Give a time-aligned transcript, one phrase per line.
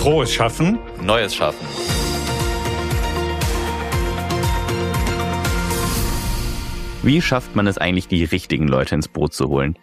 [0.00, 0.78] Frohes Schaffen.
[1.02, 1.66] Neues Schaffen.
[7.02, 9.76] Wie schafft man es eigentlich, die richtigen Leute ins Boot zu holen?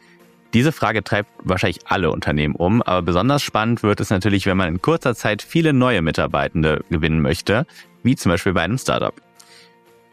[0.55, 4.69] Diese Frage treibt wahrscheinlich alle Unternehmen um, aber besonders spannend wird es natürlich, wenn man
[4.69, 7.67] in kurzer Zeit viele neue Mitarbeitende gewinnen möchte,
[8.01, 9.13] wie zum Beispiel bei einem Startup.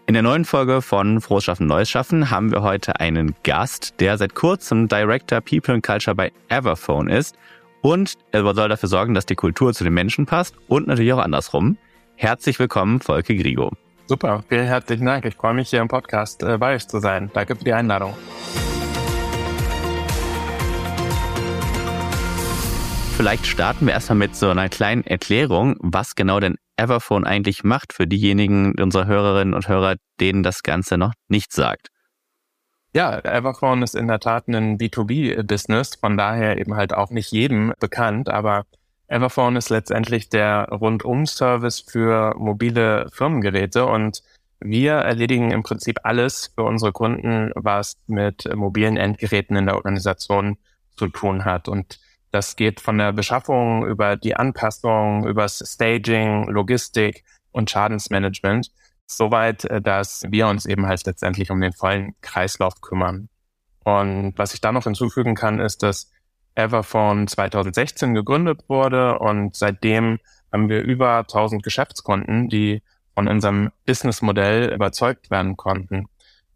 [0.06, 4.18] In der neuen Folge von Frohes Schaffen, Neues Schaffen haben wir heute einen Gast, der
[4.18, 7.38] seit kurzem Director People and Culture bei Everphone ist
[7.84, 11.18] und er soll dafür sorgen, dass die Kultur zu den Menschen passt und natürlich auch
[11.18, 11.76] andersrum.
[12.16, 13.72] Herzlich willkommen, Volke Grigo.
[14.06, 15.26] Super, vielen herzlichen Dank.
[15.26, 17.30] Ich freue mich, hier im Podcast äh, bei euch zu sein.
[17.34, 18.14] Danke für die Einladung.
[23.18, 27.92] Vielleicht starten wir erstmal mit so einer kleinen Erklärung, was genau denn Everphone eigentlich macht
[27.92, 31.88] für diejenigen unserer Hörerinnen und Hörer, denen das Ganze noch nicht sagt.
[32.96, 37.72] Ja, Everphone ist in der Tat ein B2B-Business, von daher eben halt auch nicht jedem
[37.80, 38.66] bekannt, aber
[39.08, 44.22] Everphone ist letztendlich der Rundum-Service für mobile Firmengeräte und
[44.60, 50.56] wir erledigen im Prinzip alles für unsere Kunden, was mit mobilen Endgeräten in der Organisation
[50.96, 51.66] zu tun hat.
[51.66, 51.98] Und
[52.30, 58.70] das geht von der Beschaffung über die Anpassung, über das Staging, Logistik und Schadensmanagement
[59.06, 63.28] soweit, äh, dass wir uns eben halt letztendlich um den vollen Kreislauf kümmern.
[63.84, 66.10] Und was ich da noch hinzufügen kann, ist, dass
[66.54, 70.18] Everphone 2016 gegründet wurde und seitdem
[70.52, 72.82] haben wir über 1000 Geschäftskunden, die
[73.14, 76.06] von unserem Businessmodell überzeugt werden konnten.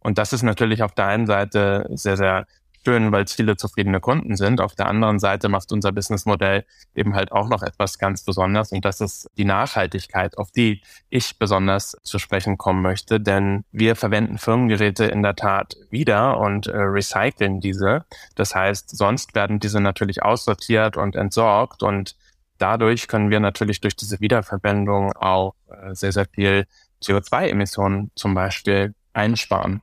[0.01, 2.47] Und das ist natürlich auf der einen Seite sehr, sehr
[2.89, 4.63] schön, weil es viele zufriedene Kunden sind.
[4.63, 8.83] Auf der anderen Seite macht unser Businessmodell eben halt auch noch etwas ganz besonders und
[8.83, 14.39] das ist die Nachhaltigkeit, auf die ich besonders zu sprechen kommen möchte, denn wir verwenden
[14.39, 18.07] Firmengeräte in der Tat wieder und äh, recyceln diese.
[18.37, 22.17] Das heißt, sonst werden diese natürlich aussortiert und entsorgt und
[22.57, 26.65] dadurch können wir natürlich durch diese Wiederverwendung auch äh, sehr, sehr viel
[27.05, 29.83] CO2-Emissionen zum Beispiel einsparen.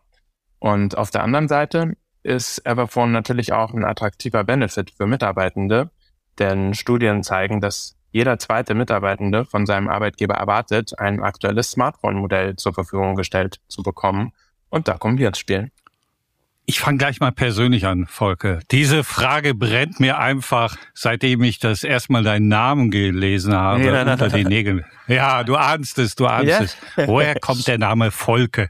[0.58, 1.94] Und auf der anderen Seite
[2.26, 5.92] ist Everphone natürlich auch ein attraktiver Benefit für Mitarbeitende,
[6.40, 12.74] denn Studien zeigen, dass jeder zweite Mitarbeitende von seinem Arbeitgeber erwartet, ein aktuelles Smartphone-Modell zur
[12.74, 14.32] Verfügung gestellt zu bekommen.
[14.70, 15.70] Und da kommen wir ins Spiel.
[16.66, 18.62] Ich fange gleich mal persönlich an, Volke.
[18.72, 24.30] Diese Frage brennt mir einfach, seitdem ich das erstmal deinen Namen gelesen habe, nein, unter
[24.30, 24.84] den Nägeln.
[25.08, 26.62] Ja, du ahnst es, du ahnst ja.
[26.62, 26.78] es.
[27.08, 28.70] Woher kommt der Name Volke?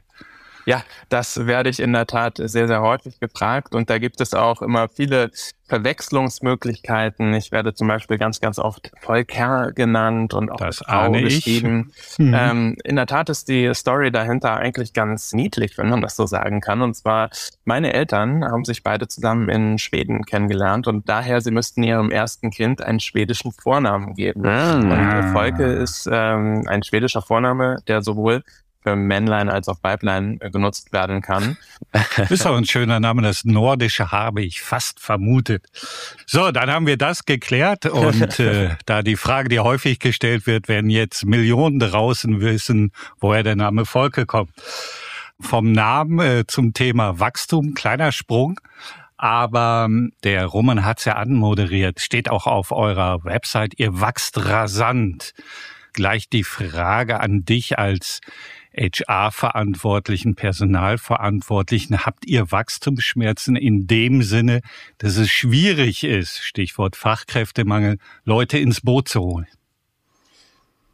[0.66, 4.34] Ja, das werde ich in der Tat sehr, sehr häufig gefragt und da gibt es
[4.34, 5.30] auch immer viele
[5.68, 7.34] Verwechslungsmöglichkeiten.
[7.34, 11.92] Ich werde zum Beispiel ganz, ganz oft Volker genannt und auch das ahne geschrieben.
[12.18, 12.34] Mhm.
[12.34, 16.26] Ähm, in der Tat ist die Story dahinter eigentlich ganz niedlich, wenn man das so
[16.26, 16.80] sagen kann.
[16.80, 17.30] Und zwar,
[17.64, 22.50] meine Eltern haben sich beide zusammen in Schweden kennengelernt und daher, sie müssten ihrem ersten
[22.50, 24.42] Kind einen schwedischen Vornamen geben.
[24.42, 24.90] Mhm.
[24.90, 28.42] Und Volke ist ähm, ein schwedischer Vorname, der sowohl
[28.86, 31.56] für Männlein als auch Weiblein äh, genutzt werden kann.
[32.30, 33.20] ist auch ein schöner Name.
[33.20, 35.64] Das Nordische habe ich fast vermutet.
[36.24, 40.68] So, dann haben wir das geklärt und äh, da die Frage, die häufig gestellt wird,
[40.68, 44.52] werden jetzt Millionen draußen wissen, woher der Name Volke kommt.
[45.40, 48.60] Vom Namen äh, zum Thema Wachstum, kleiner Sprung.
[49.16, 55.32] Aber ähm, der Roman hat's ja anmoderiert, steht auch auf eurer Website, ihr wachst rasant.
[55.92, 58.20] Gleich die Frage an dich als
[58.76, 64.60] HR-Verantwortlichen, Personalverantwortlichen, habt ihr Wachstumsschmerzen in dem Sinne,
[64.98, 69.46] dass es schwierig ist, Stichwort Fachkräftemangel, Leute ins Boot zu holen?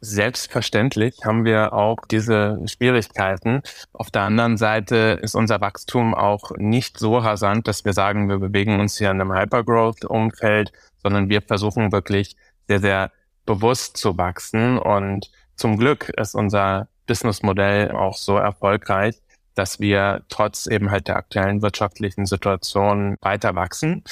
[0.05, 3.61] Selbstverständlich haben wir auch diese Schwierigkeiten.
[3.93, 8.37] Auf der anderen Seite ist unser Wachstum auch nicht so rasant, dass wir sagen, wir
[8.37, 12.35] bewegen uns hier in einem Hypergrowth-Umfeld, sondern wir versuchen wirklich
[12.67, 13.11] sehr, sehr
[13.45, 14.77] bewusst zu wachsen.
[14.77, 19.21] Und zum Glück ist unser Businessmodell auch so erfolgreich,
[19.55, 24.03] dass wir trotz eben halt der aktuellen wirtschaftlichen Situation weiter wachsen.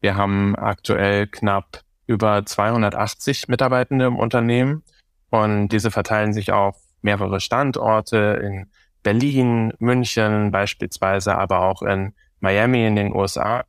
[0.00, 4.82] Wir haben aktuell knapp über 280 Mitarbeitende im Unternehmen
[5.30, 8.66] und diese verteilen sich auf mehrere Standorte in
[9.02, 13.64] Berlin, München beispielsweise, aber auch in Miami in den USA,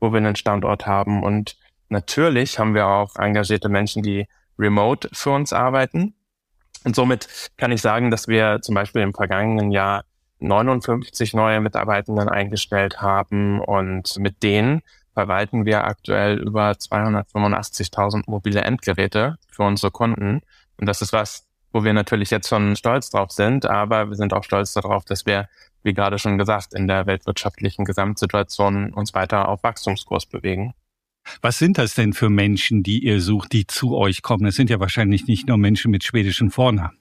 [0.00, 1.22] wo wir einen Standort haben.
[1.22, 1.56] Und
[1.88, 4.26] natürlich haben wir auch engagierte Menschen, die
[4.58, 6.14] remote für uns arbeiten.
[6.84, 10.04] Und somit kann ich sagen, dass wir zum Beispiel im vergangenen Jahr
[10.40, 14.82] 59 neue Mitarbeitenden eingestellt haben und mit denen
[15.14, 20.42] verwalten wir aktuell über 285.000 mobile Endgeräte für unsere Kunden.
[20.76, 24.34] Und das ist was, wo wir natürlich jetzt schon stolz drauf sind, aber wir sind
[24.34, 25.48] auch stolz darauf, dass wir,
[25.82, 30.74] wie gerade schon gesagt, in der weltwirtschaftlichen Gesamtsituation uns weiter auf Wachstumskurs bewegen.
[31.40, 34.44] Was sind das denn für Menschen, die ihr sucht, die zu euch kommen?
[34.44, 36.98] Das sind ja wahrscheinlich nicht nur Menschen mit schwedischen Vornamen.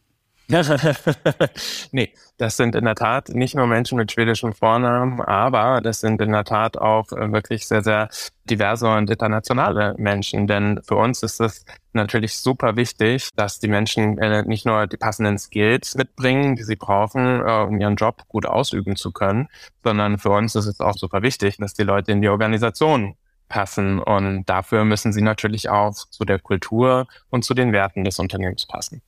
[1.91, 6.21] nee, das sind in der Tat nicht nur Menschen mit schwedischen Vornamen, aber das sind
[6.21, 8.09] in der Tat auch äh, wirklich sehr, sehr
[8.49, 10.45] diverse und internationale Menschen.
[10.45, 14.97] Denn für uns ist es natürlich super wichtig, dass die Menschen äh, nicht nur die
[14.97, 19.47] passenden Skills mitbringen, die sie brauchen, äh, um ihren Job gut ausüben zu können,
[19.83, 23.15] sondern für uns ist es auch super wichtig, dass die Leute in die Organisation
[23.53, 23.99] passen.
[23.99, 28.65] Und dafür müssen sie natürlich auch zu der Kultur und zu den Werten des Unternehmens
[28.65, 29.03] passen.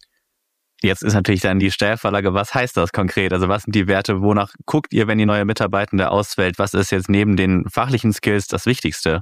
[0.83, 3.33] Jetzt ist natürlich dann die Steilvorlage, was heißt das konkret?
[3.33, 6.59] Also was sind die Werte, wonach guckt ihr, wenn ihr neue Mitarbeitende auswählt?
[6.59, 9.21] Was ist jetzt neben den fachlichen Skills das Wichtigste?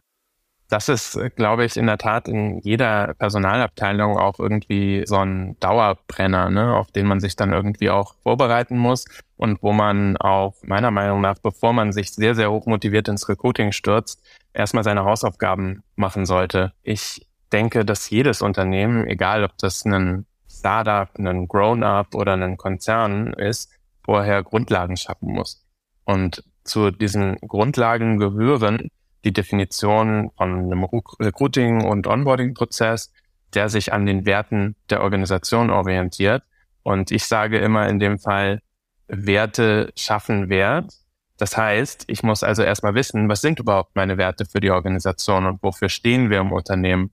[0.69, 6.50] Das ist, glaube ich, in der Tat in jeder Personalabteilung auch irgendwie so ein Dauerbrenner,
[6.50, 9.06] ne, auf den man sich dann irgendwie auch vorbereiten muss
[9.38, 13.27] und wo man auch meiner Meinung nach, bevor man sich sehr, sehr hoch motiviert ins
[13.30, 14.24] Recruiting stürzt,
[14.54, 16.74] erstmal seine Hausaufgaben machen sollte.
[16.81, 23.33] Ich denke, dass jedes Unternehmen, egal ob das ein Startup, ein Grown-up oder ein Konzern
[23.33, 23.71] ist,
[24.04, 25.66] vorher Grundlagen schaffen muss.
[26.06, 28.89] Und zu diesen Grundlagen gehören
[29.23, 33.11] die Definition von einem Recruiting- und Onboarding-Prozess,
[33.53, 36.43] der sich an den Werten der Organisation orientiert.
[36.83, 38.61] Und ich sage immer in dem Fall,
[39.07, 40.93] Werte schaffen Wert.
[41.37, 45.45] Das heißt, ich muss also erstmal wissen, was sind überhaupt meine Werte für die Organisation
[45.45, 47.11] und wofür stehen wir im Unternehmen.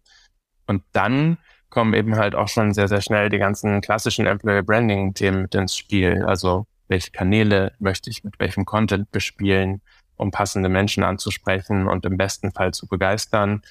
[0.66, 5.14] Und dann kommen eben halt auch schon sehr, sehr schnell die ganzen klassischen Employer Branding
[5.14, 6.24] Themen mit ins Spiel.
[6.24, 9.80] Also welche Kanäle möchte ich mit welchem Content bespielen,
[10.20, 13.62] um passende Menschen anzusprechen und im besten Fall zu begeistern.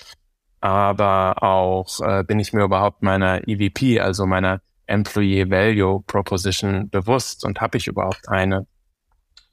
[0.61, 7.45] Aber auch äh, bin ich mir überhaupt meiner EVP, also meiner Employee Value Proposition bewusst
[7.45, 8.65] und habe ich überhaupt eine?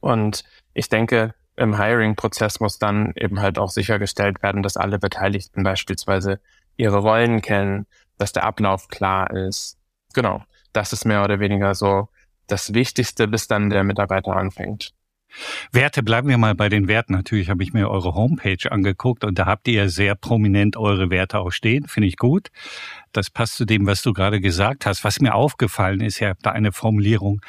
[0.01, 5.63] Und ich denke, im Hiring-Prozess muss dann eben halt auch sichergestellt werden, dass alle Beteiligten
[5.63, 6.41] beispielsweise
[6.77, 7.87] ihre Rollen kennen,
[8.19, 9.79] dass der Ablauf klar ist.
[10.15, 12.09] Genau, das ist mehr oder weniger so
[12.47, 14.93] das Wichtigste, bis dann der Mitarbeiter anfängt.
[15.73, 17.13] Werte, bleiben wir mal bei den Werten.
[17.13, 21.11] Natürlich habe ich mir eure Homepage angeguckt und da habt ihr ja sehr prominent eure
[21.11, 21.87] Werte auch stehen.
[21.87, 22.49] Finde ich gut.
[23.13, 25.05] Das passt zu dem, was du gerade gesagt hast.
[25.05, 27.41] Was mir aufgefallen ist, ihr habt da eine Formulierung,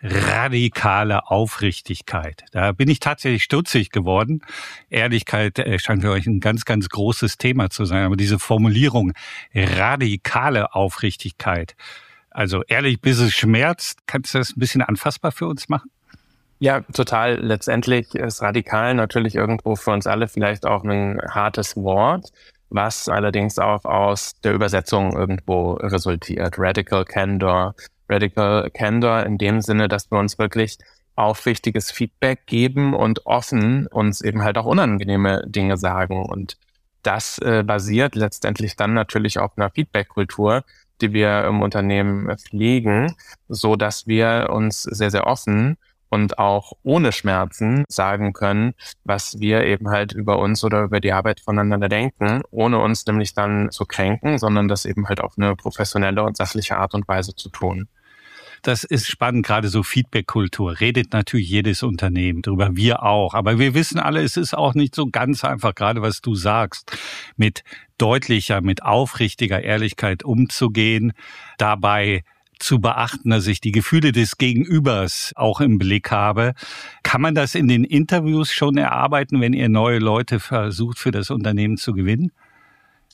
[0.00, 2.44] radikale Aufrichtigkeit.
[2.52, 4.42] Da bin ich tatsächlich stutzig geworden.
[4.90, 8.04] Ehrlichkeit äh, scheint für euch ein ganz, ganz großes Thema zu sein.
[8.04, 9.12] Aber diese Formulierung
[9.54, 11.74] radikale Aufrichtigkeit,
[12.30, 15.90] also ehrlich bis es schmerzt, kannst du das ein bisschen anfassbar für uns machen?
[16.60, 17.36] Ja, total.
[17.40, 22.32] Letztendlich ist radikal natürlich irgendwo für uns alle vielleicht auch ein hartes Wort,
[22.68, 26.58] was allerdings auch aus der Übersetzung irgendwo resultiert.
[26.58, 27.74] Radical Candor,
[28.08, 30.78] Radical Candor in dem Sinne, dass wir uns wirklich
[31.14, 36.24] aufrichtiges Feedback geben und offen uns eben halt auch unangenehme Dinge sagen.
[36.24, 36.56] Und
[37.02, 40.64] das äh, basiert letztendlich dann natürlich auf einer Feedback-Kultur,
[41.00, 43.14] die wir im Unternehmen pflegen,
[43.48, 45.76] so dass wir uns sehr, sehr offen
[46.10, 48.74] und auch ohne Schmerzen sagen können,
[49.04, 53.34] was wir eben halt über uns oder über die Arbeit voneinander denken, ohne uns nämlich
[53.34, 57.34] dann zu kränken, sondern das eben halt auf eine professionelle und sachliche Art und Weise
[57.34, 57.88] zu tun.
[58.62, 60.80] Das ist spannend, gerade so Feedback-Kultur.
[60.80, 63.34] Redet natürlich jedes Unternehmen drüber, wir auch.
[63.34, 66.90] Aber wir wissen alle, es ist auch nicht so ganz einfach, gerade was du sagst,
[67.36, 67.62] mit
[67.98, 71.12] deutlicher, mit aufrichtiger Ehrlichkeit umzugehen,
[71.56, 72.24] dabei
[72.58, 76.54] zu beachten, dass ich die Gefühle des Gegenübers auch im Blick habe.
[77.02, 81.30] Kann man das in den Interviews schon erarbeiten, wenn ihr neue Leute versucht, für das
[81.30, 82.32] Unternehmen zu gewinnen?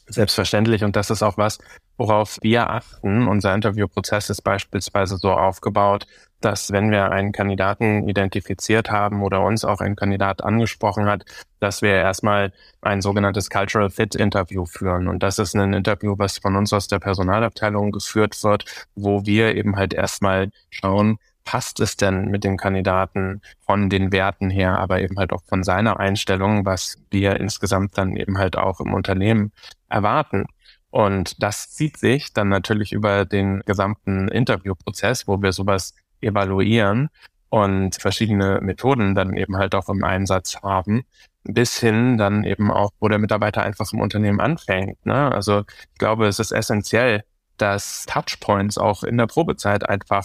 [0.06, 0.84] Selbstverständlich.
[0.84, 1.58] Und das ist auch was,
[1.96, 3.28] worauf wir achten.
[3.28, 6.06] Unser Interviewprozess ist beispielsweise so aufgebaut,
[6.40, 11.24] dass wenn wir einen Kandidaten identifiziert haben oder uns auch ein Kandidat angesprochen hat,
[11.60, 15.08] dass wir erstmal ein sogenanntes Cultural Fit Interview führen.
[15.08, 19.54] Und das ist ein Interview, was von uns aus der Personalabteilung geführt wird, wo wir
[19.54, 25.00] eben halt erstmal schauen, passt es denn mit dem Kandidaten von den Werten her, aber
[25.00, 29.52] eben halt auch von seiner Einstellung, was wir insgesamt dann eben halt auch im Unternehmen
[29.88, 30.46] erwarten.
[30.94, 37.08] Und das zieht sich dann natürlich über den gesamten Interviewprozess, wo wir sowas evaluieren
[37.48, 41.02] und verschiedene Methoden dann eben halt auch im Einsatz haben,
[41.42, 45.04] bis hin dann eben auch, wo der Mitarbeiter einfach im Unternehmen anfängt.
[45.04, 45.32] Ne?
[45.32, 47.24] Also ich glaube, es ist essentiell,
[47.56, 50.24] dass Touchpoints auch in der Probezeit einfach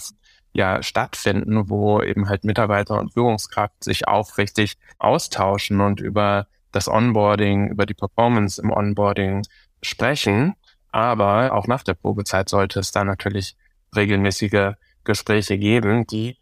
[0.52, 7.70] ja stattfinden, wo eben halt Mitarbeiter und Führungskraft sich aufrichtig austauschen und über das Onboarding,
[7.70, 9.42] über die Performance im Onboarding
[9.82, 10.54] sprechen.
[10.92, 13.56] Aber auch nach der Probezeit sollte es da natürlich
[13.94, 14.72] regelmäßige
[15.04, 16.36] Gespräche geben, die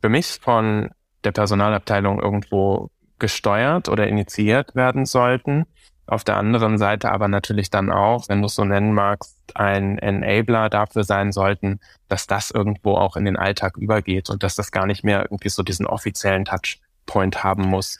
[0.00, 0.90] für mich von
[1.24, 5.66] der Personalabteilung irgendwo gesteuert oder initiiert werden sollten,
[6.08, 9.98] Auf der anderen Seite aber natürlich dann auch, wenn du es so nennen magst, ein
[9.98, 14.70] Enabler dafür sein sollten, dass das irgendwo auch in den Alltag übergeht und dass das
[14.70, 17.98] gar nicht mehr irgendwie so diesen offiziellen Touchpoint haben muss.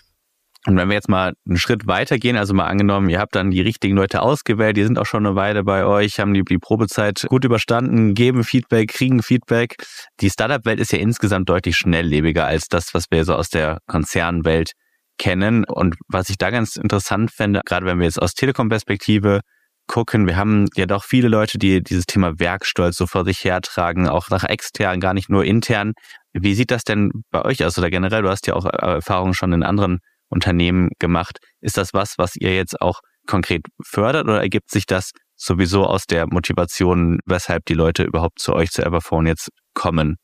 [0.66, 3.60] Und wenn wir jetzt mal einen Schritt weitergehen, also mal angenommen, ihr habt dann die
[3.60, 7.24] richtigen Leute ausgewählt, die sind auch schon eine Weile bei euch, haben die, die Probezeit
[7.28, 9.76] gut überstanden, geben Feedback, kriegen Feedback.
[10.20, 14.72] Die Startup-Welt ist ja insgesamt deutlich schnelllebiger als das, was wir so aus der Konzernwelt
[15.18, 15.64] kennen.
[15.64, 19.42] Und was ich da ganz interessant fände, gerade wenn wir jetzt aus Telekom-Perspektive
[19.86, 24.08] gucken, wir haben ja doch viele Leute, die dieses Thema Werkstolz so vor sich hertragen,
[24.08, 25.92] auch nach extern, gar nicht nur intern.
[26.32, 28.22] Wie sieht das denn bei euch aus oder generell?
[28.22, 31.38] Du hast ja auch Erfahrungen schon in anderen Unternehmen gemacht.
[31.60, 36.06] Ist das was, was ihr jetzt auch konkret fördert oder ergibt sich das sowieso aus
[36.06, 40.16] der Motivation, weshalb die Leute überhaupt zu euch, zu Everphone jetzt kommen?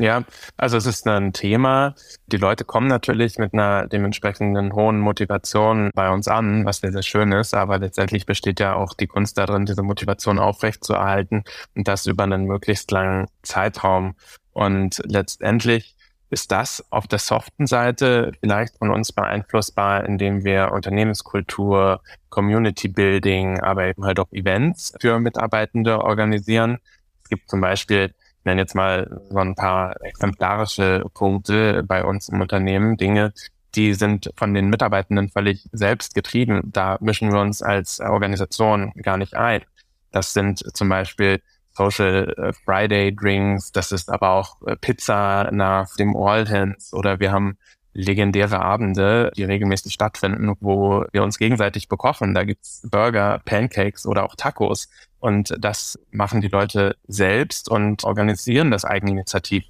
[0.00, 0.24] Ja,
[0.56, 1.94] also es ist ein Thema.
[2.26, 7.02] Die Leute kommen natürlich mit einer dementsprechenden hohen Motivation bei uns an, was sehr, sehr
[7.02, 7.52] schön ist.
[7.52, 11.44] Aber letztendlich besteht ja auch die Kunst darin, diese Motivation aufrechtzuerhalten
[11.76, 14.14] und das über einen möglichst langen Zeitraum.
[14.52, 15.96] Und letztendlich
[16.30, 23.60] ist das auf der soften Seite vielleicht von uns beeinflussbar, indem wir Unternehmenskultur, Community Building,
[23.60, 26.78] aber eben halt auch Events für Mitarbeitende organisieren.
[27.24, 32.28] Es gibt zum Beispiel, ich nenne jetzt mal so ein paar exemplarische Punkte bei uns
[32.28, 33.32] im Unternehmen, Dinge,
[33.74, 36.60] die sind von den Mitarbeitenden völlig selbst getrieben.
[36.72, 39.62] Da mischen wir uns als Organisation gar nicht ein.
[40.10, 41.40] Das sind zum Beispiel
[41.80, 47.20] Social äh, Friday Drinks, das ist aber auch äh, Pizza nach dem All Hands oder
[47.20, 47.56] wir haben
[47.94, 52.34] legendäre Abende, die regelmäßig stattfinden, wo wir uns gegenseitig bekochen.
[52.34, 54.88] Da gibt's Burger, Pancakes oder auch Tacos.
[55.18, 59.64] Und das machen die Leute selbst und organisieren das eigeninitiativ.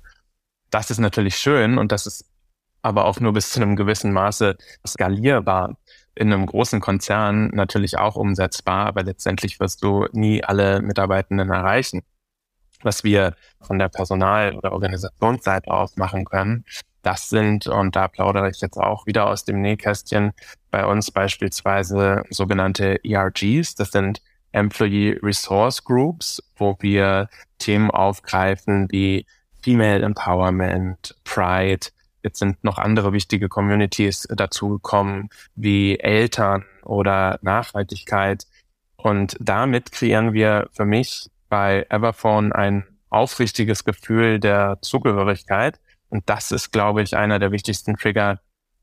[0.71, 2.27] Das ist natürlich schön und das ist
[2.83, 5.77] aber auch nur bis zu einem gewissen Maße skalierbar
[6.15, 12.03] in einem großen Konzern natürlich auch umsetzbar, aber letztendlich wirst du nie alle Mitarbeitenden erreichen.
[12.83, 16.65] Was wir von der Personal- oder Organisationsseite aus machen können,
[17.03, 20.33] das sind, und da plaudere ich jetzt auch wieder aus dem Nähkästchen,
[20.71, 24.21] bei uns beispielsweise sogenannte ERGs, das sind
[24.53, 29.27] Employee Resource Groups, wo wir Themen aufgreifen wie
[29.63, 31.87] Female Empowerment, Pride,
[32.23, 38.47] Jetzt sind noch andere wichtige Communities dazugekommen, wie Eltern oder Nachhaltigkeit.
[38.97, 45.81] Und damit kreieren wir für mich bei Everphone ein aufrichtiges Gefühl der Zugehörigkeit.
[46.11, 48.41] Und das ist, glaube ich, einer der wichtigsten Trigger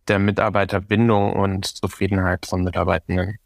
[0.08, 3.38] der Mitarbeiterbindung und Zufriedenheit von Mitarbeitenden.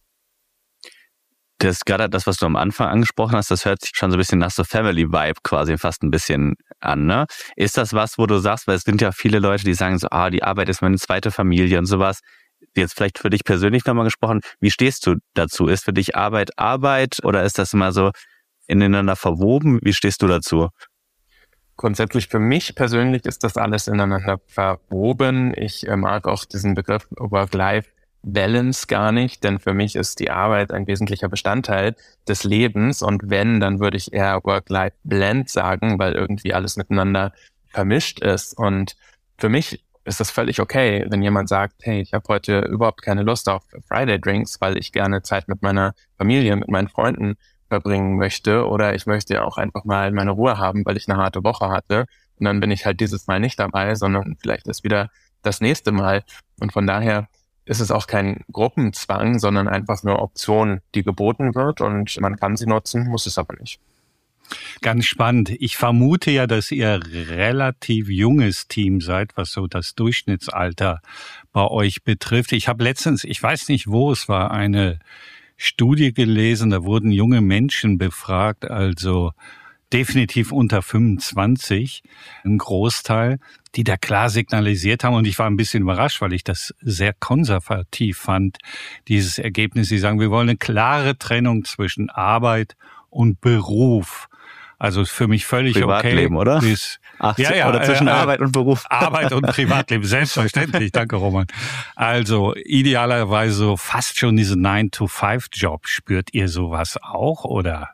[1.61, 4.19] Das gerade das, was du am Anfang angesprochen hast, das hört sich schon so ein
[4.19, 7.27] bisschen nach so Family Vibe quasi fast ein bisschen an, ne?
[7.55, 10.07] Ist das was, wo du sagst, weil es sind ja viele Leute, die sagen so,
[10.09, 12.21] ah, die Arbeit ist meine zweite Familie und sowas.
[12.75, 15.67] Jetzt vielleicht für dich persönlich nochmal gesprochen, wie stehst du dazu?
[15.67, 18.09] Ist für dich Arbeit Arbeit oder ist das immer so
[18.65, 19.79] ineinander verwoben?
[19.83, 20.69] Wie stehst du dazu?
[21.77, 25.53] Grundsätzlich für mich persönlich ist das alles ineinander verwoben.
[25.55, 27.87] Ich äh, mag auch diesen Begriff Work-Life
[28.23, 31.95] Balance gar nicht, denn für mich ist die Arbeit ein wesentlicher Bestandteil
[32.27, 33.01] des Lebens.
[33.01, 37.33] Und wenn, dann würde ich eher Work-Life-Blend sagen, weil irgendwie alles miteinander
[37.69, 38.57] vermischt ist.
[38.57, 38.95] Und
[39.37, 43.23] für mich ist das völlig okay, wenn jemand sagt, hey, ich habe heute überhaupt keine
[43.23, 47.35] Lust auf Friday Drinks, weil ich gerne Zeit mit meiner Familie, mit meinen Freunden
[47.69, 48.67] verbringen möchte.
[48.67, 52.05] Oder ich möchte auch einfach mal meine Ruhe haben, weil ich eine harte Woche hatte.
[52.37, 55.09] Und dann bin ich halt dieses Mal nicht dabei, sondern vielleicht ist wieder
[55.41, 56.23] das nächste Mal.
[56.59, 57.27] Und von daher
[57.71, 62.57] ist es auch kein Gruppenzwang, sondern einfach eine Option, die geboten wird und man kann
[62.57, 63.79] sie nutzen, muss es aber nicht.
[64.81, 65.49] Ganz spannend.
[65.49, 70.99] Ich vermute ja, dass ihr relativ junges Team seid, was so das Durchschnittsalter
[71.53, 72.51] bei euch betrifft.
[72.51, 74.99] Ich habe letztens, ich weiß nicht, wo es war, eine
[75.55, 79.31] Studie gelesen, da wurden junge Menschen befragt, also
[79.93, 82.03] definitiv unter 25,
[82.43, 83.39] ein Großteil,
[83.75, 85.15] die da klar signalisiert haben.
[85.15, 88.57] Und ich war ein bisschen überrascht, weil ich das sehr konservativ fand,
[89.07, 89.89] dieses Ergebnis.
[89.89, 92.75] Sie sagen, wir wollen eine klare Trennung zwischen Arbeit
[93.09, 94.27] und Beruf.
[94.77, 96.41] Also für mich völlig Privatleben, okay.
[96.41, 96.59] oder?
[96.59, 98.85] Bis, Ach, ja, ja, oder zwischen äh, Arbeit und Beruf.
[98.89, 100.91] Arbeit und Privatleben, selbstverständlich.
[100.91, 101.45] Danke, Roman.
[101.95, 105.87] Also idealerweise fast schon diese 9-to-5-Job.
[105.87, 107.91] Spürt ihr sowas auch oder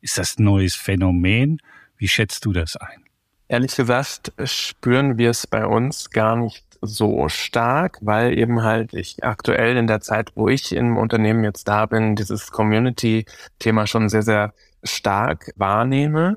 [0.00, 1.60] ist das ein neues Phänomen?
[1.96, 3.04] Wie schätzt du das ein?
[3.48, 9.24] Ehrlich gesagt spüren wir es bei uns gar nicht so stark, weil eben halt ich
[9.24, 14.22] aktuell in der Zeit, wo ich im Unternehmen jetzt da bin, dieses Community-Thema schon sehr,
[14.22, 14.52] sehr
[14.84, 16.36] stark wahrnehme.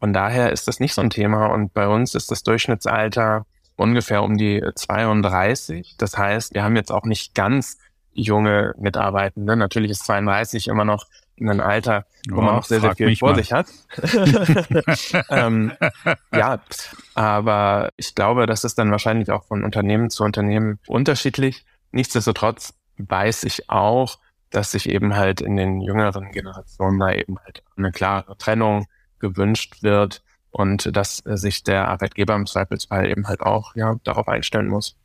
[0.00, 4.22] Von daher ist das nicht so ein Thema und bei uns ist das Durchschnittsalter ungefähr
[4.22, 5.94] um die 32.
[5.98, 7.78] Das heißt, wir haben jetzt auch nicht ganz
[8.12, 9.56] junge Mitarbeitende.
[9.56, 11.06] Natürlich ist 32 immer noch
[11.48, 13.36] ein Alter, wo oh, man auch sehr, sehr viel vor mal.
[13.36, 13.66] sich hat.
[15.30, 15.72] ähm,
[16.34, 16.60] ja,
[17.14, 21.64] aber ich glaube, das ist dann wahrscheinlich auch von Unternehmen zu Unternehmen unterschiedlich.
[21.92, 24.18] Nichtsdestotrotz weiß ich auch,
[24.50, 28.86] dass sich eben halt in den jüngeren Generationen da eben halt eine klare Trennung
[29.18, 34.68] gewünscht wird und dass sich der Arbeitgeber im Zweifelsfall eben halt auch ja darauf einstellen
[34.68, 34.96] muss.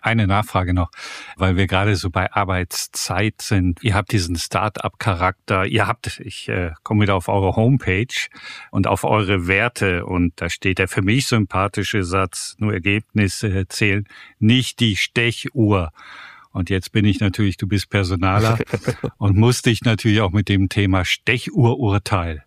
[0.00, 0.90] Eine Nachfrage noch,
[1.36, 3.82] weil wir gerade so bei Arbeitszeit sind.
[3.82, 5.66] Ihr habt diesen Start-up-Charakter.
[5.66, 8.28] Ihr habt, ich äh, komme wieder auf eure Homepage
[8.70, 14.06] und auf eure Werte und da steht der für mich sympathische Satz, nur Ergebnisse zählen,
[14.38, 15.92] nicht die Stechuhr.
[16.52, 18.58] Und jetzt bin ich natürlich, du bist Personaler
[19.18, 22.44] und musste ich natürlich auch mit dem Thema Stechuhrurteil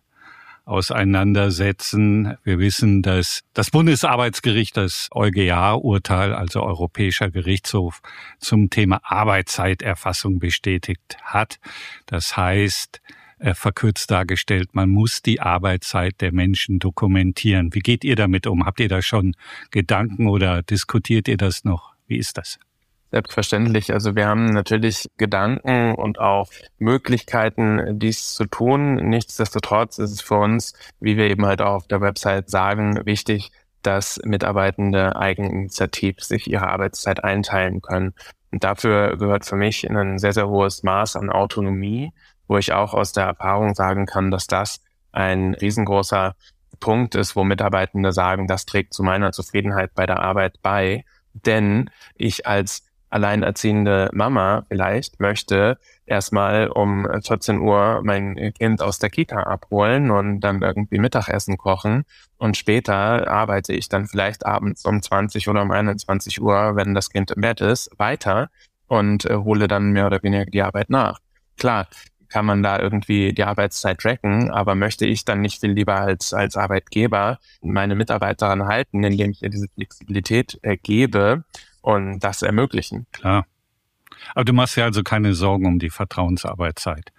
[0.64, 2.36] auseinandersetzen.
[2.42, 8.00] Wir wissen, dass das Bundesarbeitsgericht das EuGH-Urteil, also Europäischer Gerichtshof,
[8.38, 11.58] zum Thema Arbeitszeiterfassung bestätigt hat.
[12.06, 13.00] Das heißt,
[13.38, 17.74] äh, verkürzt dargestellt, man muss die Arbeitszeit der Menschen dokumentieren.
[17.74, 18.64] Wie geht ihr damit um?
[18.64, 19.34] Habt ihr da schon
[19.70, 21.94] Gedanken oder diskutiert ihr das noch?
[22.06, 22.58] Wie ist das?
[23.14, 23.92] Selbstverständlich.
[23.92, 28.96] Also wir haben natürlich Gedanken und auch Möglichkeiten, dies zu tun.
[28.96, 33.52] Nichtsdestotrotz ist es für uns, wie wir eben halt auch auf der Website sagen, wichtig,
[33.82, 38.14] dass Mitarbeitende eigeninitiativ sich ihre Arbeitszeit einteilen können.
[38.50, 42.10] Und dafür gehört für mich ein sehr, sehr hohes Maß an Autonomie,
[42.48, 44.80] wo ich auch aus der Erfahrung sagen kann, dass das
[45.12, 46.34] ein riesengroßer
[46.80, 51.04] Punkt ist, wo Mitarbeitende sagen, das trägt zu meiner Zufriedenheit bei der Arbeit bei.
[51.32, 52.83] Denn ich als
[53.14, 60.40] alleinerziehende Mama vielleicht möchte erstmal um 14 Uhr mein Kind aus der Kita abholen und
[60.40, 62.04] dann irgendwie Mittagessen kochen
[62.38, 67.08] und später arbeite ich dann vielleicht abends um 20 oder um 21 Uhr, wenn das
[67.08, 68.50] Kind im Bett ist, weiter
[68.88, 71.20] und äh, hole dann mehr oder weniger die Arbeit nach.
[71.56, 71.86] Klar,
[72.28, 76.34] kann man da irgendwie die Arbeitszeit tracken, aber möchte ich dann nicht viel lieber als,
[76.34, 81.44] als Arbeitgeber meine Mitarbeiter daran halten, indem ich ihr diese Flexibilität äh, gebe
[81.84, 83.06] und das ermöglichen.
[83.12, 83.46] Klar.
[84.34, 87.12] Aber du machst ja also keine Sorgen um die Vertrauensarbeitszeit.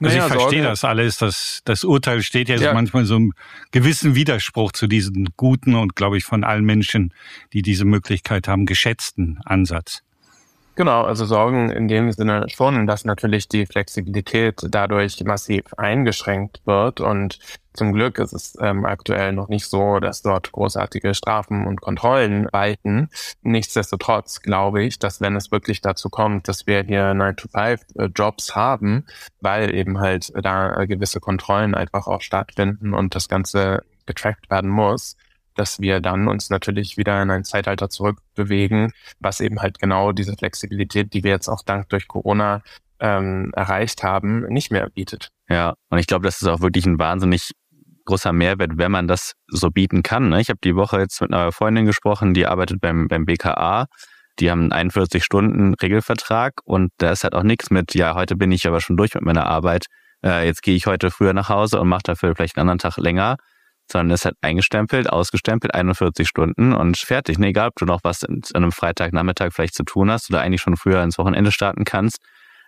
[0.00, 0.68] Also naja, ich verstehe Sorge.
[0.68, 1.18] das alles.
[1.18, 2.68] Das, das Urteil steht ja, ja.
[2.70, 3.32] So manchmal so im
[3.70, 7.14] gewissen Widerspruch zu diesem guten und, glaube ich, von allen Menschen,
[7.52, 10.02] die diese Möglichkeit haben, geschätzten Ansatz.
[10.78, 17.00] Genau, also Sorgen in dem Sinne schon, dass natürlich die Flexibilität dadurch massiv eingeschränkt wird.
[17.00, 17.40] Und
[17.72, 22.46] zum Glück ist es ähm, aktuell noch nicht so, dass dort großartige Strafen und Kontrollen
[22.52, 23.10] walten.
[23.42, 29.04] Nichtsdestotrotz glaube ich, dass wenn es wirklich dazu kommt, dass wir hier 9-to-5-Jobs haben,
[29.40, 35.16] weil eben halt da gewisse Kontrollen einfach auch stattfinden und das Ganze getrackt werden muss,
[35.58, 40.36] dass wir dann uns natürlich wieder in ein Zeitalter zurückbewegen, was eben halt genau diese
[40.36, 42.62] Flexibilität, die wir jetzt auch dank durch Corona
[43.00, 45.30] ähm, erreicht haben, nicht mehr bietet.
[45.48, 47.52] Ja, und ich glaube, das ist auch wirklich ein wahnsinnig
[48.04, 50.30] großer Mehrwert, wenn man das so bieten kann.
[50.30, 50.40] Ne?
[50.40, 53.86] Ich habe die Woche jetzt mit einer Freundin gesprochen, die arbeitet beim, beim BKA.
[54.38, 58.66] Die haben einen 41-Stunden-Regelvertrag und da ist halt auch nichts mit, ja, heute bin ich
[58.66, 59.86] aber schon durch mit meiner Arbeit,
[60.24, 62.96] äh, jetzt gehe ich heute früher nach Hause und mache dafür vielleicht einen anderen Tag
[62.98, 63.36] länger,
[63.90, 67.38] sondern ist halt eingestempelt, ausgestempelt, 41 Stunden und fertig.
[67.38, 70.60] Ne, egal, ob du noch was an einem Freitagnachmittag vielleicht zu tun hast oder eigentlich
[70.60, 72.18] schon früher ins Wochenende starten kannst.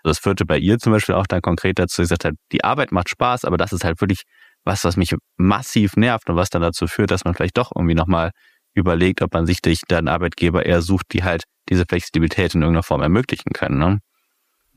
[0.03, 2.91] Das führte bei ihr zum Beispiel auch dann konkret dazu, sie gesagt hat, die Arbeit
[2.91, 4.23] macht Spaß, aber das ist halt wirklich
[4.65, 7.95] was, was mich massiv nervt und was dann dazu führt, dass man vielleicht doch irgendwie
[7.95, 8.31] nochmal
[8.75, 13.03] überlegt, ob man sich dann Arbeitgeber eher sucht, die halt diese Flexibilität in irgendeiner Form
[13.03, 13.79] ermöglichen können.
[13.79, 13.99] Ne?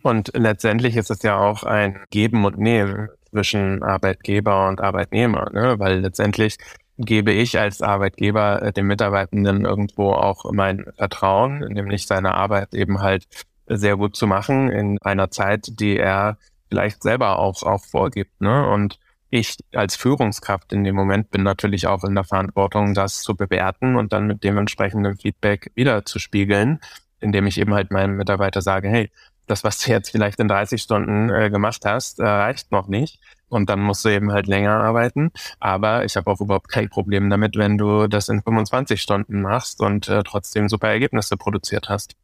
[0.01, 5.79] Und letztendlich ist es ja auch ein Geben und Nehmen zwischen Arbeitgeber und Arbeitnehmer, ne?
[5.79, 6.57] weil letztendlich
[6.97, 13.01] gebe ich als Arbeitgeber äh, dem Mitarbeitenden irgendwo auch mein Vertrauen, nämlich seine Arbeit eben
[13.01, 13.25] halt
[13.65, 16.37] sehr gut zu machen in einer Zeit, die er
[16.69, 18.39] vielleicht selber auch, auch vorgibt.
[18.39, 18.67] Ne?
[18.69, 23.35] Und ich als Führungskraft in dem Moment bin natürlich auch in der Verantwortung, das zu
[23.35, 26.79] bewerten und dann mit dementsprechendem Feedback wieder zu spiegeln,
[27.19, 29.09] indem ich eben halt meinem Mitarbeiter sage, hey,
[29.47, 33.19] das, was du jetzt vielleicht in 30 Stunden äh, gemacht hast, äh, reicht noch nicht.
[33.49, 35.31] Und dann musst du eben halt länger arbeiten.
[35.59, 39.79] Aber ich habe auch überhaupt kein Problem damit, wenn du das in 25 Stunden machst
[39.79, 42.15] und äh, trotzdem super Ergebnisse produziert hast.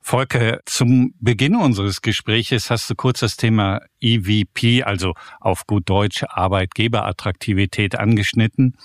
[0.00, 6.24] Volker, zum Beginn unseres Gespräches hast du kurz das Thema EVP, also auf gut Deutsch
[6.26, 8.78] Arbeitgeberattraktivität angeschnitten.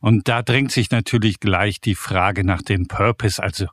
[0.00, 3.66] Und da drängt sich natürlich gleich die Frage nach dem Purpose, also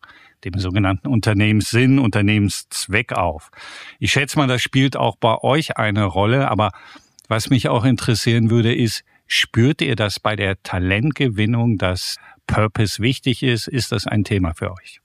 [0.46, 3.50] dem sogenannten Unternehmenssinn, Unternehmenszweck auf.
[4.00, 6.72] Ich schätze mal, das spielt auch bei euch eine Rolle, aber
[7.28, 13.44] was mich auch interessieren würde, ist, spürt ihr das bei der Talentgewinnung, dass Purpose wichtig
[13.44, 13.68] ist?
[13.68, 15.03] Ist das ein Thema für euch?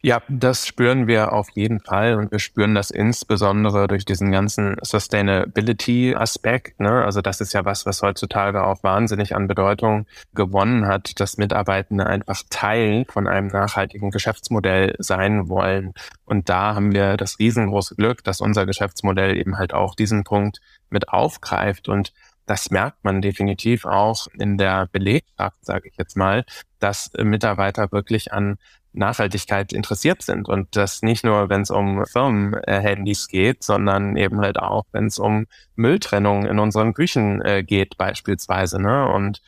[0.00, 4.76] Ja, das spüren wir auf jeden Fall und wir spüren das insbesondere durch diesen ganzen
[4.80, 6.78] Sustainability-Aspekt.
[6.78, 7.04] Ne?
[7.04, 12.06] Also das ist ja was, was heutzutage auch wahnsinnig an Bedeutung gewonnen hat, dass Mitarbeitende
[12.06, 15.94] einfach Teil von einem nachhaltigen Geschäftsmodell sein wollen.
[16.24, 20.60] Und da haben wir das riesengroße Glück, dass unser Geschäftsmodell eben halt auch diesen Punkt
[20.90, 22.12] mit aufgreift und
[22.48, 26.46] das merkt man definitiv auch in der Belegschaft, sage ich jetzt mal,
[26.78, 28.56] dass Mitarbeiter wirklich an
[28.92, 34.58] Nachhaltigkeit interessiert sind und das nicht nur, wenn es um Firmenhandys geht, sondern eben halt
[34.58, 35.46] auch, wenn es um
[35.76, 38.80] Mülltrennung in unseren Küchen äh, geht beispielsweise.
[38.80, 39.08] Ne?
[39.08, 39.42] Und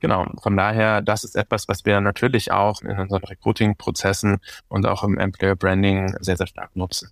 [0.00, 5.02] genau, von daher, das ist etwas, was wir natürlich auch in unseren Recruiting-Prozessen und auch
[5.02, 7.10] im Employer Branding sehr, sehr stark nutzen.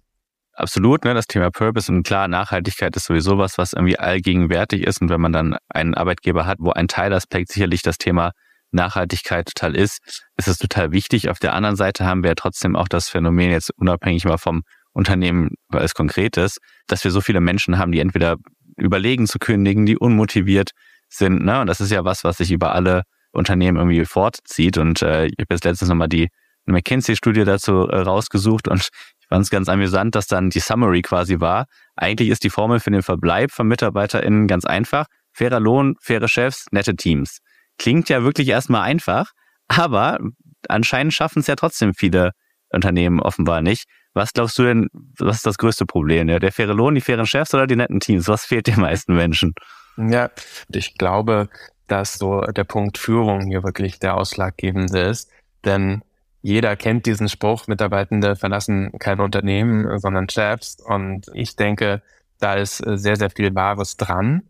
[0.52, 5.00] Absolut, ne, das Thema Purpose und klar, Nachhaltigkeit ist sowieso was, was irgendwie allgegenwärtig ist.
[5.00, 8.32] Und wenn man dann einen Arbeitgeber hat, wo ein Teilaspekt sicherlich das Thema
[8.72, 9.98] Nachhaltigkeit total ist,
[10.36, 11.28] ist es total wichtig.
[11.28, 14.62] Auf der anderen Seite haben wir ja trotzdem auch das Phänomen jetzt unabhängig mal vom
[14.92, 18.36] Unternehmen, weil es konkret ist, dass wir so viele Menschen haben, die entweder
[18.76, 20.70] überlegen zu kündigen, die unmotiviert
[21.08, 21.44] sind.
[21.44, 21.60] Ne?
[21.60, 23.02] Und das ist ja was, was sich über alle
[23.32, 24.78] Unternehmen irgendwie fortzieht.
[24.78, 26.28] Und äh, ich habe jetzt letztens nochmal die
[26.66, 28.88] McKinsey-Studie dazu äh, rausgesucht und
[29.20, 31.66] ich fand es ganz amüsant, dass dann die Summary quasi war.
[31.96, 35.06] Eigentlich ist die Formel für den Verbleib von MitarbeiterInnen ganz einfach.
[35.32, 37.38] Fairer Lohn, faire Chefs, nette Teams.
[37.80, 39.32] Klingt ja wirklich erstmal einfach,
[39.66, 40.18] aber
[40.68, 42.32] anscheinend schaffen es ja trotzdem viele
[42.68, 43.86] Unternehmen offenbar nicht.
[44.12, 44.88] Was glaubst du denn,
[45.18, 46.28] was ist das größte Problem?
[46.28, 48.28] Ja, der faire Lohn, die fairen Chefs oder die netten Teams?
[48.28, 49.54] Was fehlt den meisten Menschen?
[49.96, 50.30] Ja,
[50.68, 51.48] ich glaube,
[51.86, 55.30] dass so der Punkt Führung hier wirklich der ausschlaggebende ist.
[55.64, 56.02] Denn
[56.42, 60.76] jeder kennt diesen Spruch, Mitarbeitende verlassen kein Unternehmen, sondern Chefs.
[60.84, 62.02] Und ich denke,
[62.40, 64.42] da ist sehr, sehr viel Wahres dran.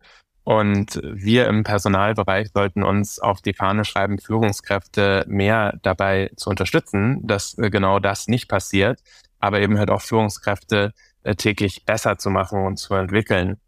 [0.44, 7.26] Und wir im Personalbereich sollten uns auf die Fahne schreiben, Führungskräfte mehr dabei zu unterstützen,
[7.26, 9.00] dass äh, genau das nicht passiert,
[9.38, 13.60] aber eben halt auch Führungskräfte äh, täglich besser zu machen und zu entwickeln.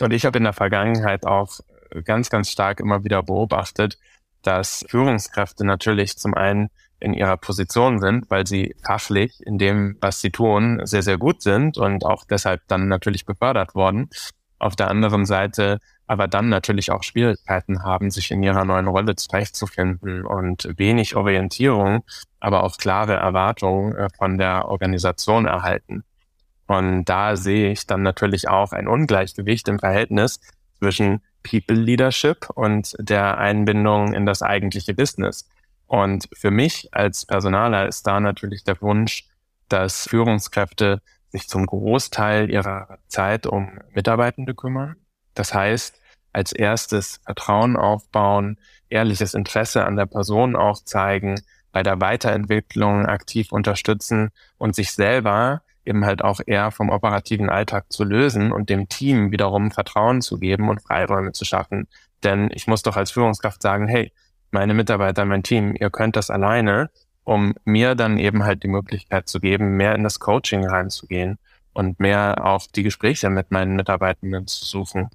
[0.00, 1.60] Und ich habe in der Vergangenheit auch
[2.04, 3.98] ganz, ganz stark immer wieder beobachtet,
[4.42, 10.20] dass Führungskräfte natürlich zum einen in ihrer Position sind, weil sie fachlich in dem, was
[10.20, 14.10] sie tun, sehr, sehr gut sind und auch deshalb dann natürlich befördert worden.
[14.58, 19.14] Auf der anderen Seite aber dann natürlich auch Schwierigkeiten haben, sich in ihrer neuen Rolle
[19.14, 22.02] zurechtzufinden und wenig Orientierung,
[22.40, 26.02] aber auch klare Erwartungen äh, von der Organisation erhalten.
[26.66, 30.40] Und da sehe ich dann natürlich auch ein Ungleichgewicht im Verhältnis
[30.78, 35.48] zwischen People Leadership und der Einbindung in das eigentliche Business.
[35.86, 39.28] Und für mich als Personaler ist da natürlich der Wunsch,
[39.68, 44.96] dass Führungskräfte sich zum Großteil ihrer Zeit um Mitarbeitende kümmern.
[45.38, 45.94] Das heißt,
[46.32, 53.52] als erstes Vertrauen aufbauen, ehrliches Interesse an der Person auch zeigen, bei der Weiterentwicklung aktiv
[53.52, 58.88] unterstützen und sich selber eben halt auch eher vom operativen Alltag zu lösen und dem
[58.88, 61.86] Team wiederum Vertrauen zu geben und Freiräume zu schaffen.
[62.24, 64.12] Denn ich muss doch als Führungskraft sagen, hey,
[64.50, 66.90] meine Mitarbeiter, mein Team, ihr könnt das alleine,
[67.22, 71.38] um mir dann eben halt die Möglichkeit zu geben, mehr in das Coaching reinzugehen
[71.74, 75.10] und mehr auf die Gespräche mit meinen Mitarbeitenden zu suchen.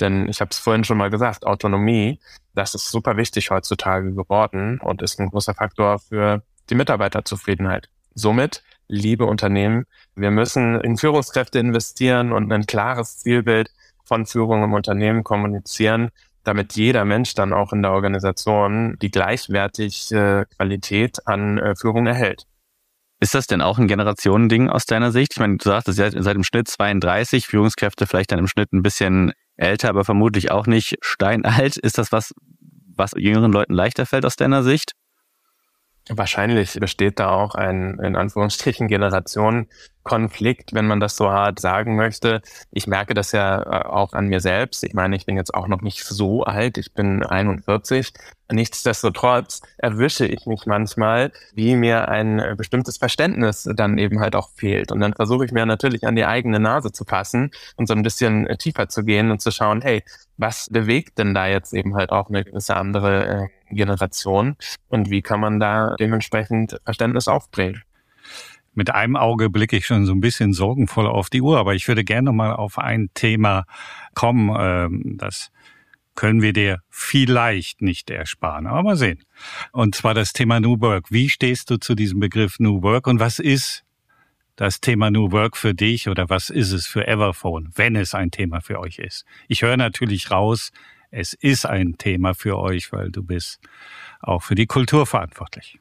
[0.00, 2.20] Denn ich habe es vorhin schon mal gesagt, Autonomie,
[2.54, 7.88] das ist super wichtig heutzutage geworden und ist ein großer Faktor für die Mitarbeiterzufriedenheit.
[8.14, 13.70] Somit, liebe Unternehmen, wir müssen in Führungskräfte investieren und ein klares Zielbild
[14.04, 16.10] von Führung im Unternehmen kommunizieren,
[16.44, 22.46] damit jeder Mensch dann auch in der Organisation die gleichwertige Qualität an äh, Führung erhält.
[23.18, 25.32] Ist das denn auch ein Generationending aus deiner Sicht?
[25.32, 28.82] Ich meine, du sagst, ihr seid im Schnitt 32, Führungskräfte vielleicht dann im Schnitt ein
[28.82, 31.76] bisschen älter, aber vermutlich auch nicht steinalt.
[31.76, 32.34] Ist das was,
[32.96, 34.92] was jüngeren Leuten leichter fällt aus deiner Sicht?
[36.08, 42.42] Wahrscheinlich besteht da auch ein, in Anführungsstrichen, Generationenkonflikt, wenn man das so hart sagen möchte.
[42.70, 44.84] Ich merke das ja äh, auch an mir selbst.
[44.84, 46.78] Ich meine, ich bin jetzt auch noch nicht so alt.
[46.78, 48.12] Ich bin 41.
[48.52, 54.50] Nichtsdestotrotz erwische ich mich manchmal, wie mir ein äh, bestimmtes Verständnis dann eben halt auch
[54.54, 54.92] fehlt.
[54.92, 58.04] Und dann versuche ich mir natürlich an die eigene Nase zu passen und so ein
[58.04, 60.04] bisschen äh, tiefer zu gehen und zu schauen, hey,
[60.36, 64.56] was bewegt denn da jetzt eben halt auch eine gewisse andere äh, Generation
[64.88, 67.82] und wie kann man da dementsprechend Verständnis aufbringen?
[68.74, 71.88] Mit einem Auge blicke ich schon so ein bisschen sorgenvoll auf die Uhr, aber ich
[71.88, 73.64] würde gerne mal auf ein Thema
[74.14, 75.50] kommen, ähm, das
[76.16, 79.22] können wir dir vielleicht nicht ersparen, aber mal sehen.
[79.72, 81.12] Und zwar das Thema New Work.
[81.12, 83.84] Wie stehst du zu diesem Begriff New Work und was ist
[84.56, 88.30] das Thema New Work für dich oder was ist es für Everphone, wenn es ein
[88.30, 89.24] Thema für euch ist?
[89.48, 90.72] Ich höre natürlich raus,
[91.16, 93.58] es ist ein Thema für euch, weil du bist
[94.20, 95.78] auch für die Kultur verantwortlich.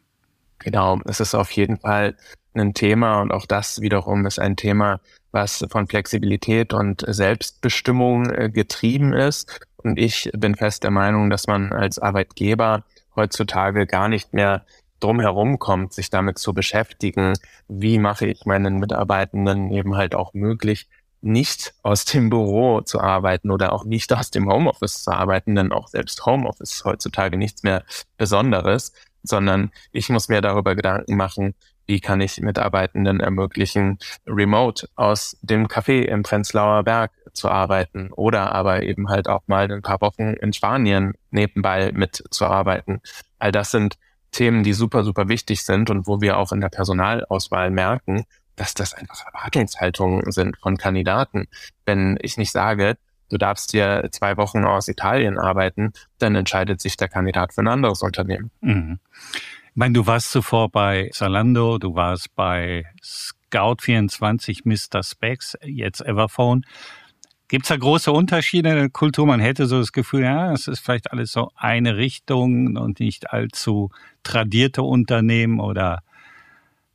[0.60, 2.16] Genau, es ist auf jeden Fall
[2.54, 8.50] ein Thema und auch das wiederum ist ein Thema, was von Flexibilität und Selbstbestimmung äh,
[8.50, 9.60] getrieben ist.
[9.76, 14.66] Und ich bin fest der Meinung, dass man als Arbeitgeber heutzutage gar nicht mehr
[15.02, 17.34] drum herum kommt, sich damit zu beschäftigen,
[17.68, 20.88] wie mache ich meinen Mitarbeitenden eben halt auch möglich,
[21.26, 25.72] nicht aus dem Büro zu arbeiten oder auch nicht aus dem Homeoffice zu arbeiten, denn
[25.72, 27.84] auch selbst Homeoffice ist heutzutage nichts mehr
[28.18, 31.56] Besonderes, sondern ich muss mir darüber Gedanken machen,
[31.88, 38.54] wie kann ich Mitarbeitenden ermöglichen, remote aus dem Café im Prenzlauer Berg zu arbeiten oder
[38.54, 43.02] aber eben halt auch mal ein paar Wochen in Spanien nebenbei mitzuarbeiten.
[43.40, 43.98] All das sind
[44.32, 48.74] Themen, die super, super wichtig sind und wo wir auch in der Personalauswahl merken, dass
[48.74, 51.48] das einfach Erwartungshaltungen sind von Kandidaten.
[51.86, 52.98] Wenn ich nicht sage,
[53.30, 57.68] du darfst hier zwei Wochen aus Italien arbeiten, dann entscheidet sich der Kandidat für ein
[57.68, 58.52] anderes Unternehmen.
[58.62, 59.00] Mhm.
[59.32, 65.04] Ich meine, du warst zuvor bei Zalando, du warst bei Scout24, Mr.
[65.04, 66.62] Specs, jetzt Everphone.
[67.48, 69.28] Gibt es da große Unterschiede in der Kultur?
[69.28, 73.32] Man hätte so das Gefühl, ja, es ist vielleicht alles so eine Richtung und nicht
[73.32, 73.92] allzu
[74.24, 76.02] tradierte Unternehmen oder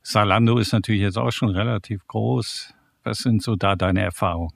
[0.03, 2.73] Salando ist natürlich jetzt auch schon relativ groß.
[3.03, 4.51] Was sind so da deine Erfahrungen?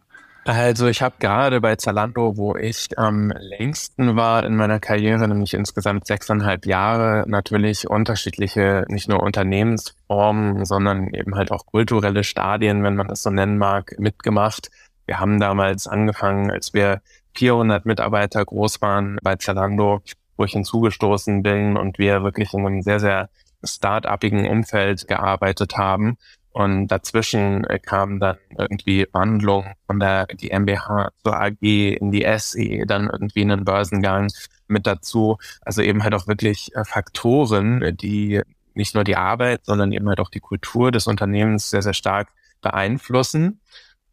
[0.47, 5.55] Also ich habe gerade bei Zalando, wo ich am längsten war in meiner Karriere, nämlich
[5.55, 12.95] insgesamt sechseinhalb Jahre, natürlich unterschiedliche, nicht nur Unternehmensformen, sondern eben halt auch kulturelle Stadien, wenn
[12.95, 14.69] man das so nennen mag, mitgemacht.
[15.07, 17.01] Wir haben damals angefangen, als wir
[17.33, 20.01] 400 Mitarbeiter groß waren bei Zalando,
[20.37, 23.29] wo ich hinzugestoßen bin und wir wirklich in einem sehr, sehr
[23.63, 26.17] start-upigen Umfeld gearbeitet haben.
[26.51, 32.25] Und dazwischen äh, kam dann irgendwie Wandlung von der die MBH zur AG in die
[32.37, 34.29] SE, dann irgendwie einen Börsengang
[34.67, 35.37] mit dazu.
[35.61, 38.41] Also eben halt auch wirklich äh, Faktoren, die
[38.73, 42.29] nicht nur die Arbeit, sondern eben halt auch die Kultur des Unternehmens sehr, sehr stark
[42.61, 43.59] beeinflussen.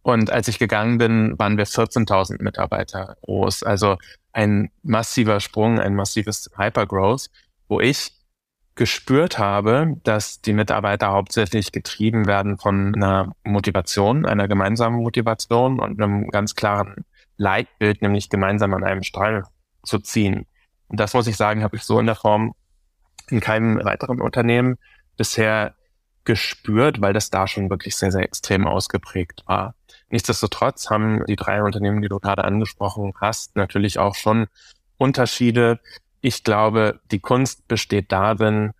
[0.02, 3.62] Und als ich gegangen bin, waren wir 14.000 Mitarbeiter groß.
[3.62, 3.98] Also
[4.32, 7.30] ein massiver Sprung, ein massives Hypergrowth,
[7.68, 8.12] wo ich
[8.74, 16.00] gespürt habe, dass die Mitarbeiter hauptsächlich getrieben werden von einer Motivation, einer gemeinsamen Motivation und
[16.00, 17.04] einem ganz klaren
[17.36, 19.44] Leitbild, nämlich gemeinsam an einem Strang
[19.82, 20.46] zu ziehen.
[20.88, 22.54] Und das muss ich sagen, habe ich so in der Form
[23.28, 24.76] in keinem weiteren Unternehmen
[25.16, 25.74] bisher
[26.24, 29.74] gespürt, weil das da schon wirklich sehr, sehr extrem ausgeprägt war.
[30.10, 34.46] Nichtsdestotrotz haben die drei Unternehmen, die du gerade angesprochen hast, natürlich auch schon
[34.98, 35.80] Unterschiede,
[36.22, 38.72] ich glaube, die Kunst besteht darin,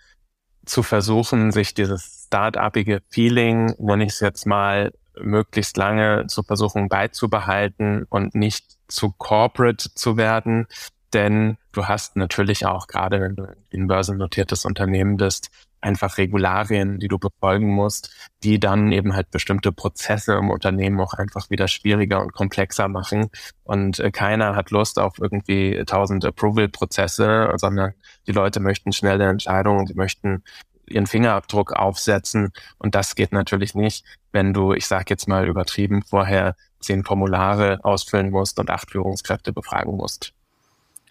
[0.65, 6.89] zu versuchen, sich dieses start-upige Feeling, wenn ich es jetzt mal möglichst lange zu versuchen
[6.89, 10.67] beizubehalten und nicht zu corporate zu werden.
[11.13, 15.51] Denn du hast natürlich auch, gerade wenn du ein börsennotiertes Unternehmen bist,
[15.83, 21.15] einfach Regularien, die du befolgen musst, die dann eben halt bestimmte Prozesse im Unternehmen auch
[21.15, 23.31] einfach wieder schwieriger und komplexer machen.
[23.65, 27.95] Und äh, keiner hat Lust auf irgendwie tausend Approval-Prozesse, sondern
[28.27, 30.43] die Leute möchten schnelle Entscheidungen, die möchten
[30.87, 32.53] ihren Fingerabdruck aufsetzen.
[32.79, 37.81] Und das geht natürlich nicht, wenn du, ich sage jetzt mal übertrieben, vorher zehn Formulare
[37.83, 40.35] ausfüllen musst und acht Führungskräfte befragen musst.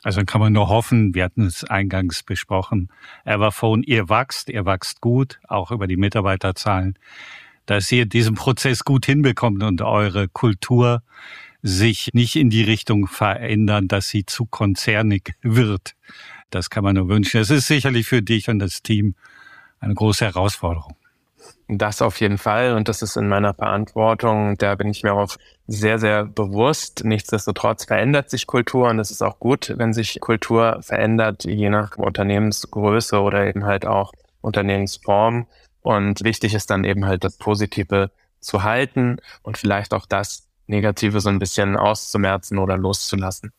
[0.04, 2.90] Also dann kann man nur hoffen, wir hatten es eingangs besprochen,
[3.24, 6.98] Everphone, ihr wachst, ihr wachst gut, auch über die Mitarbeiterzahlen,
[7.68, 11.04] dass ihr diesen Prozess gut hinbekommt und eure Kultur
[11.62, 15.96] sich nicht in die Richtung verändern, dass sie zu konzernig wird.
[16.50, 17.40] Das kann man nur wünschen.
[17.40, 19.16] Es ist sicherlich für dich und das Team
[19.80, 20.96] eine große Herausforderung.
[21.68, 24.58] Das auf jeden Fall und das ist in meiner Verantwortung.
[24.58, 25.38] Da bin ich mir auch
[25.72, 27.04] sehr, sehr bewusst.
[27.04, 31.98] Nichtsdestotrotz verändert sich Kultur und es ist auch gut, wenn sich Kultur verändert, je nach
[31.98, 35.48] Unternehmensgröße oder eben halt auch Unternehmensform.
[35.82, 41.20] Und wichtig ist dann eben halt das Positive zu halten und vielleicht auch das Negative
[41.22, 43.52] so ein bisschen auszumerzen oder loszulassen.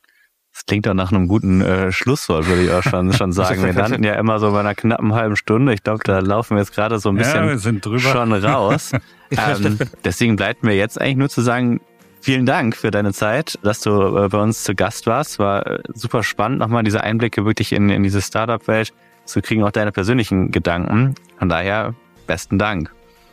[0.53, 3.64] Das klingt doch nach einem guten äh, Schlusswort, würde ich auch schon, schon sagen.
[3.64, 5.72] Wir landen ja immer so bei einer knappen halben Stunde.
[5.72, 8.92] Ich glaube, da laufen wir jetzt gerade so ein bisschen ja, schon raus.
[9.31, 11.81] ähm, deswegen bleibt mir jetzt eigentlich nur zu sagen,
[12.22, 15.38] vielen Dank für deine Zeit, dass du äh, bei uns zu Gast warst.
[15.38, 19.70] War äh, super spannend, nochmal diese Einblicke wirklich in, in diese Startup-Welt zu kriegen, auch
[19.70, 21.14] deine persönlichen Gedanken.
[21.38, 21.94] Von daher,
[22.26, 22.90] besten Dank.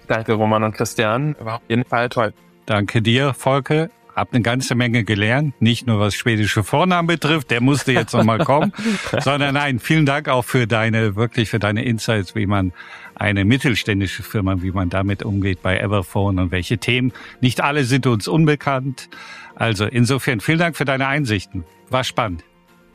[0.08, 1.36] Danke, Roman und Christian.
[1.40, 2.34] War auf jeden Fall toll.
[2.66, 7.62] Danke dir, Volke habe eine ganze Menge gelernt, nicht nur was schwedische Vornamen betrifft, der
[7.62, 8.74] musste jetzt nochmal kommen,
[9.20, 12.74] sondern nein, vielen Dank auch für deine, wirklich für deine Insights, wie man
[13.20, 17.14] eine mittelständische Firma, wie man damit umgeht bei Everphone und welche Themen.
[17.42, 19.10] Nicht alle sind uns unbekannt.
[19.56, 21.66] Also insofern vielen Dank für deine Einsichten.
[21.90, 22.44] War spannend.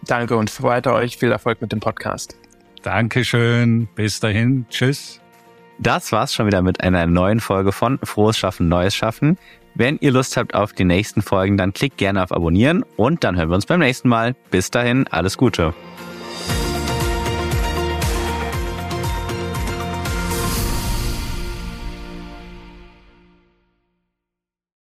[0.06, 2.36] Danke und weiter euch viel Erfolg mit dem Podcast.
[2.82, 3.88] Dankeschön.
[3.94, 4.66] Bis dahin.
[4.68, 5.20] Tschüss.
[5.78, 9.38] Das war's schon wieder mit einer neuen Folge von Frohes Schaffen, Neues Schaffen.
[9.74, 13.36] Wenn ihr Lust habt auf die nächsten Folgen, dann klickt gerne auf Abonnieren und dann
[13.36, 14.36] hören wir uns beim nächsten Mal.
[14.50, 15.74] Bis dahin, alles Gute.